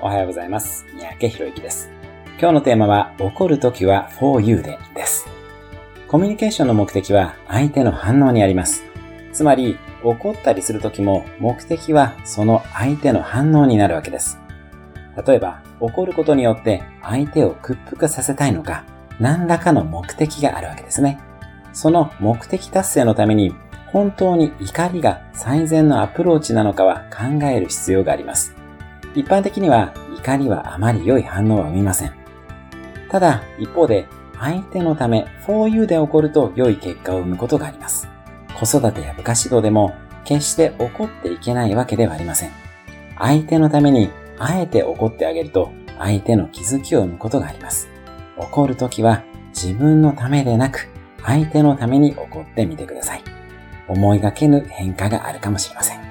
[0.00, 0.86] おはようございます。
[0.94, 1.90] 三宅博之です。
[2.38, 5.26] 今日のテーマは、怒るときは for you でです。
[6.06, 8.84] コミュニケーションの目的は相手の反応にあります。
[9.32, 14.38] つまり、怒ったりするときも目的はその相手の反応になるわけです。
[15.26, 18.84] 例えば、怒ることによって相手を屈服させたいのか、
[19.18, 21.18] 何らかの目的があるわけですね。
[21.72, 23.52] その目的達成のために、
[23.86, 28.57] 本当に怒りが最善のアプローチなのかは考える必要があります。
[29.18, 32.12] 一般的には怒りはあまり良い反応は生みません。
[33.10, 34.06] ただ、一方で、
[34.38, 38.08] 相手のため for you で起こると良い結果を生むことがあります。
[38.54, 42.52] 子育てや部活指導でも決して怒っていけないわけではありません。
[43.18, 47.88] 相手のためにあえて怒ってあげると相手の気づきを生むことがあります。
[48.36, 50.88] 怒るときは自分のためでなく
[51.24, 53.24] 相手のために怒ってみてください。
[53.88, 56.07] 思いがけぬ変化があるかもしれません。